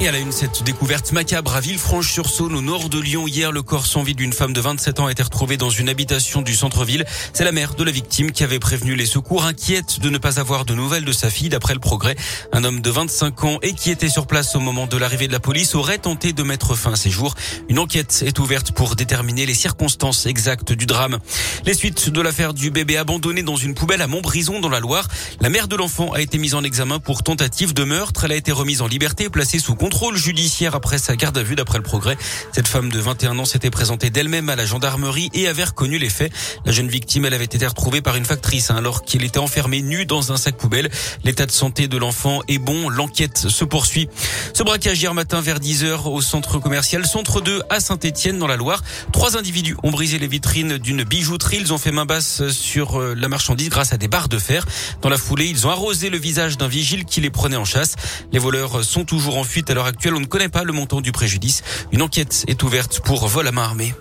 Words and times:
Et 0.00 0.08
à 0.08 0.12
la 0.12 0.18
une, 0.18 0.32
cette 0.32 0.64
découverte 0.64 1.12
macabre 1.12 1.54
à 1.54 1.60
Villefranche-sur-Saône, 1.60 2.56
au 2.56 2.60
nord 2.60 2.88
de 2.88 2.98
Lyon. 2.98 3.28
Hier, 3.28 3.52
le 3.52 3.62
corps 3.62 3.86
sans 3.86 4.02
vie 4.02 4.16
d'une 4.16 4.32
femme 4.32 4.52
de 4.52 4.60
27 4.60 4.98
ans 4.98 5.06
a 5.06 5.12
été 5.12 5.22
retrouvé 5.22 5.56
dans 5.56 5.70
une 5.70 5.88
habitation 5.88 6.42
du 6.42 6.54
centre-ville. 6.54 7.04
C'est 7.32 7.44
la 7.44 7.52
mère 7.52 7.74
de 7.74 7.84
la 7.84 7.92
victime 7.92 8.32
qui 8.32 8.42
avait 8.42 8.58
prévenu 8.58 8.96
les 8.96 9.06
secours, 9.06 9.44
inquiète 9.44 10.00
de 10.00 10.10
ne 10.10 10.18
pas 10.18 10.40
avoir 10.40 10.64
de 10.64 10.74
nouvelles 10.74 11.04
de 11.04 11.12
sa 11.12 11.30
fille. 11.30 11.48
D'après 11.48 11.74
le 11.74 11.80
progrès, 11.80 12.16
un 12.52 12.64
homme 12.64 12.80
de 12.82 12.90
25 12.90 13.44
ans 13.44 13.58
et 13.62 13.72
qui 13.72 13.90
était 13.90 14.08
sur 14.08 14.26
place 14.26 14.56
au 14.56 14.60
moment 14.60 14.88
de 14.88 14.96
l'arrivée 14.96 15.28
de 15.28 15.32
la 15.32 15.40
police 15.40 15.76
aurait 15.76 15.98
tenté 15.98 16.32
de 16.32 16.42
mettre 16.42 16.74
fin 16.74 16.92
à 16.92 16.96
ses 16.96 17.10
jours. 17.10 17.34
Une 17.68 17.78
enquête 17.78 18.24
est 18.26 18.38
ouverte 18.40 18.72
pour 18.72 18.96
déterminer 18.96 19.46
les 19.46 19.54
circonstances 19.54 20.26
exactes 20.26 20.72
du 20.72 20.86
drame. 20.86 21.18
Les 21.66 21.74
suites 21.74 22.10
de 22.10 22.20
l'affaire 22.20 22.52
du 22.52 22.70
bébé 22.70 22.96
abandonné 22.96 23.44
dans 23.44 23.56
une 23.56 23.74
poubelle 23.74 24.02
à 24.02 24.08
Montbrison 24.08 24.58
dans 24.58 24.68
la 24.68 24.80
Loire. 24.80 25.06
La 25.40 25.50
mère 25.50 25.68
de 25.68 25.76
l'enfant 25.76 26.12
a 26.12 26.20
été 26.20 26.36
mise 26.36 26.54
en 26.54 26.64
examen 26.64 26.98
pour 26.98 27.22
tentative 27.22 27.74
de 27.74 27.84
meurtre. 27.84 28.24
Elle 28.24 28.32
a 28.32 28.36
été 28.36 28.50
remise 28.50 28.82
en 28.82 28.88
liberté 28.88 29.24
et 29.24 29.30
placée 29.30 29.60
sous 29.60 29.76
contrôle 29.84 30.16
judiciaire 30.16 30.74
après 30.74 30.96
sa 30.96 31.14
garde 31.14 31.36
à 31.36 31.42
vue 31.42 31.56
d'après 31.56 31.76
le 31.76 31.84
progrès. 31.84 32.16
Cette 32.52 32.68
femme 32.68 32.90
de 32.90 32.98
21 32.98 33.38
ans 33.38 33.44
s'était 33.44 33.68
présentée 33.68 34.08
d'elle-même 34.08 34.48
à 34.48 34.56
la 34.56 34.64
gendarmerie 34.64 35.28
et 35.34 35.46
avait 35.46 35.64
reconnu 35.64 35.98
les 35.98 36.08
faits. 36.08 36.32
La 36.64 36.72
jeune 36.72 36.88
victime, 36.88 37.26
elle 37.26 37.34
avait 37.34 37.44
été 37.44 37.66
retrouvée 37.66 38.00
par 38.00 38.16
une 38.16 38.24
factrice 38.24 38.70
hein, 38.70 38.76
alors 38.76 39.02
qu'il 39.02 39.24
était 39.24 39.40
enfermé 39.40 39.82
nu 39.82 40.06
dans 40.06 40.32
un 40.32 40.38
sac 40.38 40.56
poubelle. 40.56 40.90
L'état 41.22 41.44
de 41.44 41.50
santé 41.50 41.86
de 41.86 41.98
l'enfant 41.98 42.40
est 42.48 42.56
bon. 42.56 42.88
L'enquête 42.88 43.36
se 43.36 43.62
poursuit. 43.62 44.08
Ce 44.54 44.62
braquage 44.62 45.02
hier 45.02 45.12
matin 45.12 45.42
vers 45.42 45.60
10h 45.60 46.08
au 46.08 46.22
centre 46.22 46.58
commercial 46.58 47.04
Centre 47.04 47.42
2 47.42 47.64
à 47.68 47.78
Saint-Etienne 47.78 48.38
dans 48.38 48.46
la 48.46 48.56
Loire. 48.56 48.82
Trois 49.12 49.36
individus 49.36 49.76
ont 49.82 49.90
brisé 49.90 50.18
les 50.18 50.28
vitrines 50.28 50.78
d'une 50.78 51.04
bijouterie. 51.04 51.58
Ils 51.60 51.74
ont 51.74 51.78
fait 51.78 51.92
main 51.92 52.06
basse 52.06 52.48
sur 52.48 53.02
euh, 53.02 53.14
la 53.14 53.28
marchandise 53.28 53.68
grâce 53.68 53.92
à 53.92 53.98
des 53.98 54.08
barres 54.08 54.30
de 54.30 54.38
fer. 54.38 54.64
Dans 55.02 55.10
la 55.10 55.18
foulée, 55.18 55.44
ils 55.44 55.66
ont 55.66 55.70
arrosé 55.70 56.08
le 56.08 56.16
visage 56.16 56.56
d'un 56.56 56.68
vigile 56.68 57.04
qui 57.04 57.20
les 57.20 57.28
prenait 57.28 57.56
en 57.56 57.66
chasse. 57.66 57.96
Les 58.32 58.38
voleurs 58.38 58.82
sont 58.82 59.04
toujours 59.04 59.36
en 59.36 59.44
fuite 59.44 59.73
l'heure 59.74 59.86
actuelle. 59.86 60.14
On 60.14 60.20
ne 60.20 60.26
connaît 60.26 60.48
pas 60.48 60.64
le 60.64 60.72
montant 60.72 61.00
du 61.00 61.12
préjudice. 61.12 61.62
Une 61.92 62.02
enquête 62.02 62.44
est 62.48 62.62
ouverte 62.62 63.00
pour 63.00 63.26
vol 63.26 63.46
à 63.46 63.52
main 63.52 63.62
armée. 63.64 63.94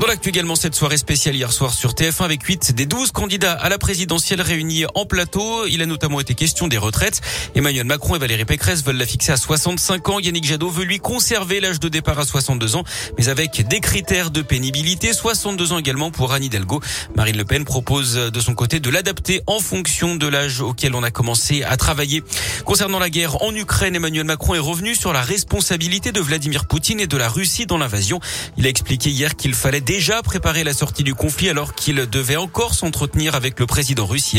Dans 0.00 0.08
l'actu 0.08 0.30
également 0.30 0.56
cette 0.56 0.74
soirée 0.74 0.96
spéciale 0.96 1.36
hier 1.36 1.52
soir 1.52 1.72
sur 1.72 1.92
TF1 1.92 2.24
avec 2.24 2.42
8 2.42 2.74
des 2.74 2.84
12 2.84 3.12
candidats 3.12 3.52
à 3.52 3.68
la 3.68 3.78
présidentielle 3.78 4.42
réunis 4.42 4.86
en 4.96 5.06
plateau. 5.06 5.66
Il 5.66 5.82
a 5.82 5.86
notamment 5.86 6.18
été 6.18 6.34
question 6.34 6.66
des 6.66 6.78
retraites. 6.78 7.20
Emmanuel 7.54 7.84
Macron 7.84 8.16
et 8.16 8.18
Valérie 8.18 8.44
Pécresse 8.44 8.84
veulent 8.84 8.96
la 8.96 9.06
fixer 9.06 9.30
à 9.30 9.36
65 9.36 10.08
ans. 10.08 10.18
Yannick 10.18 10.44
Jadot 10.44 10.68
veut 10.68 10.84
lui 10.84 10.98
conserver 10.98 11.60
l'âge 11.60 11.78
de 11.78 11.88
départ 11.88 12.18
à 12.18 12.24
62 12.24 12.74
ans, 12.74 12.82
mais 13.16 13.28
avec 13.28 13.68
des 13.68 13.78
critères 13.78 14.32
de 14.32 14.42
pénibilité. 14.42 15.12
62 15.12 15.72
ans 15.72 15.78
également 15.78 16.10
pour 16.10 16.32
Anne 16.32 16.42
Hidalgo. 16.42 16.80
Marine 17.14 17.36
Le 17.36 17.44
Pen 17.44 17.64
propose 17.64 18.14
de 18.16 18.40
son 18.40 18.54
côté 18.54 18.80
de 18.80 18.90
l'adapter 18.90 19.42
en 19.46 19.60
fonction 19.60 20.16
de 20.16 20.26
l'âge 20.26 20.60
auquel 20.60 20.96
on 20.96 21.04
a 21.04 21.12
commencé 21.12 21.62
à 21.62 21.76
travailler. 21.76 22.24
Concernant 22.64 22.98
la 22.98 23.10
guerre 23.10 23.40
en 23.42 23.54
Ukraine, 23.54 23.94
Emmanuel 23.94 24.24
Macron 24.24 24.56
est 24.56 24.58
revenu 24.58 24.96
sur 24.96 25.12
la 25.12 25.22
responsabilité 25.22 26.10
de 26.10 26.20
Vladimir 26.20 26.66
Poutine 26.66 26.98
et 26.98 27.06
de 27.06 27.16
la 27.16 27.28
Russie 27.28 27.66
dans 27.66 27.78
l'invasion. 27.78 28.18
Il 28.56 28.66
a 28.66 28.68
expliqué 28.68 29.10
hier 29.10 29.36
qu'il 29.36 29.54
fallait 29.54 29.83
déjà 29.84 30.22
préparé 30.22 30.64
la 30.64 30.72
sortie 30.72 31.04
du 31.04 31.14
conflit 31.14 31.50
alors 31.50 31.74
qu'il 31.74 31.96
devait 31.96 32.36
encore 32.36 32.74
s'entretenir 32.74 33.34
avec 33.34 33.60
le 33.60 33.66
président 33.66 34.06
russe. 34.06 34.34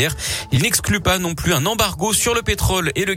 Il 0.50 0.62
n'exclut 0.62 1.00
pas 1.00 1.18
non 1.18 1.34
plus 1.34 1.54
un 1.54 1.64
embargo 1.66 2.12
sur 2.12 2.34
le 2.34 2.42
pétrole 2.42 2.90
et 2.96 3.04
le 3.04 3.14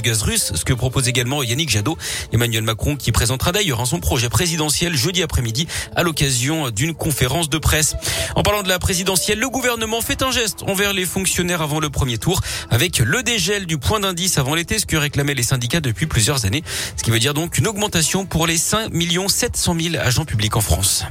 gaz 0.00 0.22
russe, 0.22 0.52
ce 0.54 0.64
que 0.64 0.72
propose 0.72 1.08
également 1.08 1.42
Yannick 1.42 1.70
Jadot. 1.70 1.96
Emmanuel 2.32 2.64
Macron 2.64 2.96
qui 2.96 3.12
présentera 3.12 3.52
d'ailleurs 3.52 3.86
son 3.86 4.00
projet 4.00 4.28
présidentiel 4.28 4.96
jeudi 4.96 5.22
après-midi 5.22 5.68
à 5.94 6.02
l'occasion 6.02 6.70
d'une 6.70 6.94
conférence 6.94 7.48
de 7.48 7.58
presse. 7.58 7.94
En 8.34 8.42
parlant 8.42 8.62
de 8.62 8.68
la 8.68 8.78
présidentielle, 8.78 9.38
le 9.38 9.48
gouvernement 9.48 10.00
fait 10.00 10.22
un 10.22 10.32
geste 10.32 10.64
envers 10.64 10.92
les 10.92 11.04
fonctionnaires 11.06 11.62
avant 11.62 11.80
le 11.80 11.90
premier 11.90 12.18
tour 12.18 12.40
avec 12.70 12.98
le 12.98 13.22
dégel 13.22 13.66
du 13.66 13.78
point 13.78 14.00
d'indice 14.00 14.38
avant 14.38 14.54
l'été, 14.54 14.78
ce 14.78 14.86
que 14.86 14.96
réclamaient 14.96 15.34
les 15.34 15.42
syndicats 15.42 15.80
depuis 15.80 16.06
plusieurs 16.06 16.44
années. 16.44 16.64
Ce 16.96 17.04
qui 17.04 17.10
veut 17.10 17.20
dire 17.20 17.34
donc 17.34 17.58
une 17.58 17.68
augmentation 17.68 18.26
pour 18.26 18.46
les 18.46 18.58
5 18.58 18.90
700 19.28 19.76
000 19.80 19.96
agents 19.96 20.24
publics 20.24 20.56
en 20.56 20.60
France. 20.60 21.04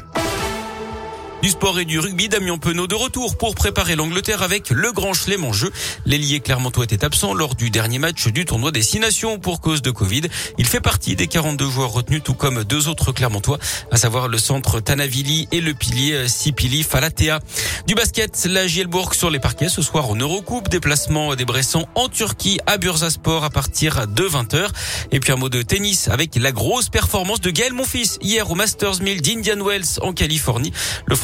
Du 1.44 1.50
sport 1.52 1.80
et 1.80 1.86
du 1.86 2.00
rugby, 2.00 2.30
Damien 2.30 2.58
Penaud 2.58 2.88
de 2.88 2.96
retour 2.96 3.38
pour 3.38 3.54
préparer 3.54 3.96
l'Angleterre 3.96 4.42
avec 4.42 4.72
le 4.72 4.92
Grand 4.92 5.14
Chelem 5.14 5.44
en 5.46 5.54
jeu. 5.54 5.72
L'ailier 6.06 6.40
Clermontois 6.40 6.86
était 6.86 7.06
absent 7.06 7.36
lors 7.36 7.54
du 7.54 7.70
dernier 7.70 8.00
match 8.00 8.28
du 8.28 8.44
tournoi 8.44 8.72
des 8.72 8.82
Six 8.82 9.00
pour 9.42 9.62
cause 9.62 9.84
de 9.84 9.92
Covid. 9.92 10.24
Il 10.58 10.66
fait 10.66 10.82
partie 10.82 11.16
des 11.16 11.28
42 11.28 11.70
joueurs 11.70 11.92
retenus, 11.92 12.24
tout 12.24 12.34
comme 12.34 12.64
deux 12.64 12.88
autres 12.88 13.12
Clermontois, 13.12 13.60
à 13.92 13.98
savoir 13.98 14.30
le 14.30 14.40
centre 14.40 14.80
Tanavili 14.80 15.48
et 15.52 15.62
le 15.62 15.76
pilier 15.76 16.28
Sipili 16.28 16.82
Falatea. 16.82 17.40
Du 17.86 17.94
basket, 17.94 18.46
la 18.50 18.66
Gielbourg 18.66 19.14
sur 19.14 19.30
les 19.30 19.40
parquets 19.40 19.70
ce 19.70 19.84
soir 19.84 20.10
en 20.10 20.16
Eurocoupe, 20.16 20.70
déplacement 20.70 21.36
des 21.36 21.46
Bressans 21.46 21.88
en 21.94 22.10
Turquie 22.10 22.60
à 22.66 22.80
Bursaspor 22.80 23.44
à 23.44 23.52
partir 23.52 24.08
de 24.08 24.24
20h. 24.24 24.70
Et 25.12 25.20
puis 25.20 25.32
un 25.32 25.36
mot 25.38 25.50
de 25.50 25.62
tennis 25.62 26.08
avec 26.08 26.36
la 26.36 26.52
grosse 26.52 26.90
performance 26.90 27.42
de 27.42 27.52
Gaël 27.52 27.74
Monfils 27.74 28.18
hier 28.22 28.50
au 28.50 28.56
Masters 28.56 29.02
1000 29.02 29.22
d'Indian 29.22 29.64
Wells 29.64 30.00
en 30.02 30.14
Californie. 30.14 30.74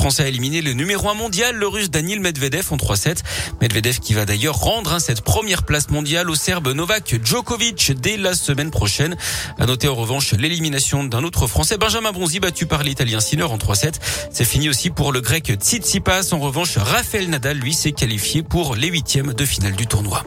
Français 0.04 0.24
a 0.24 0.28
éliminé 0.28 0.62
le 0.62 0.74
numéro 0.74 1.08
1 1.08 1.14
mondial, 1.14 1.56
le 1.56 1.66
russe 1.66 1.90
Daniel 1.90 2.20
Medvedev 2.20 2.74
en 2.74 2.76
3-7. 2.76 3.20
Medvedev 3.62 4.00
qui 4.00 4.14
va 4.14 4.26
d'ailleurs 4.26 4.58
rendre 4.58 4.92
hein, 4.92 5.00
cette 5.00 5.22
première 5.22 5.64
place 5.64 5.90
mondiale 5.92 6.30
au 6.30 6.36
Serbe 6.36 6.68
Novak 6.74 7.24
Djokovic 7.24 7.94
dès 8.02 8.18
la 8.18 8.36
semaine 8.36 8.70
prochaine. 8.70 9.16
À 9.58 9.66
noter 9.66 9.88
en 9.88 9.96
revanche 9.96 10.34
l'élimination 10.34 11.06
d'un 11.06 11.24
autre 11.24 11.48
Français, 11.48 11.78
Benjamin 11.78 12.12
Bronzi, 12.12 12.42
battu 12.42 12.66
par 12.66 12.84
l'Italien 12.84 13.22
Sinner 13.22 13.44
en 13.44 13.58
3-7. 13.58 13.94
C'est 14.30 14.44
fini 14.44 14.68
aussi 14.68 14.90
pour 14.90 15.14
le 15.14 15.22
Grec 15.22 15.54
Tsitsipas. 15.58 16.34
En 16.34 16.40
revanche, 16.40 16.78
Rafael 16.78 17.30
Nadal, 17.30 17.56
lui, 17.56 17.74
s'est 17.74 17.94
qualifié 17.94 18.44
pour 18.44 18.76
les 18.76 18.90
huitièmes 18.90 19.32
de 19.34 19.46
finale 19.46 19.78
du 19.78 19.88
tournoi. 19.88 20.26